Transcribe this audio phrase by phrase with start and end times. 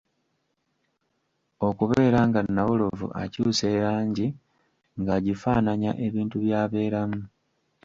[1.67, 4.27] Okubeera nga Nawolovu akyusa erangi
[4.99, 7.21] ng'agifaananya ebintu by'abeeramu.